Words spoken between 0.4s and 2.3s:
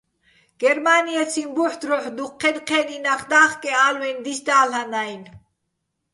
გერმა́ნიეციჼ ბუჰ̦ დროჰ̦ დუჴ